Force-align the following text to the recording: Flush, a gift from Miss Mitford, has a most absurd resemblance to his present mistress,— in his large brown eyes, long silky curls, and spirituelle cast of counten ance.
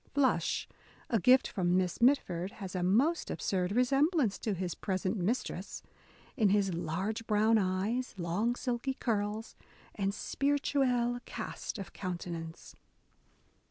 Flush, 0.15 0.67
a 1.11 1.19
gift 1.19 1.47
from 1.47 1.77
Miss 1.77 2.01
Mitford, 2.01 2.53
has 2.53 2.73
a 2.73 2.81
most 2.81 3.29
absurd 3.29 3.71
resemblance 3.71 4.39
to 4.39 4.55
his 4.55 4.73
present 4.73 5.15
mistress,— 5.15 5.83
in 6.35 6.49
his 6.49 6.73
large 6.73 7.27
brown 7.27 7.59
eyes, 7.59 8.15
long 8.17 8.55
silky 8.55 8.95
curls, 8.95 9.55
and 9.93 10.11
spirituelle 10.11 11.19
cast 11.25 11.77
of 11.77 11.93
counten 11.93 12.35
ance. 12.35 12.75